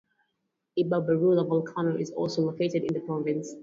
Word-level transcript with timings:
Imbabura 0.81 1.43
Volcano 1.47 1.95
is 1.99 2.09
also 2.11 2.41
located 2.41 2.83
in 2.83 2.91
the 2.95 3.01
province. 3.01 3.53